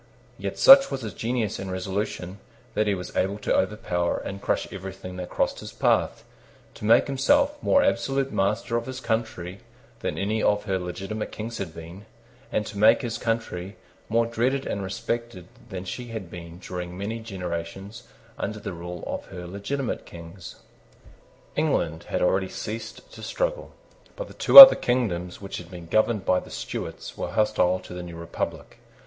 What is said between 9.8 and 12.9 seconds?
than any of her legitimate Kings had been, and to